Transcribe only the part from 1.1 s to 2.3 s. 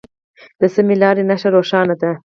نښه روښانه ده.